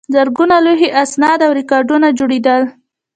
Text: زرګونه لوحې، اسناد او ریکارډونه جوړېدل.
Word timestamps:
زرګونه 0.13 0.55
لوحې، 0.65 0.89
اسناد 1.03 1.39
او 1.45 1.51
ریکارډونه 1.59 2.07
جوړېدل. 2.19 2.61